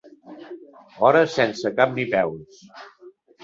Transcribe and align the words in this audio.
Hores 1.03 1.37
sense 1.41 1.73
cap 1.77 1.95
ni 2.01 2.09
peus. 2.17 2.67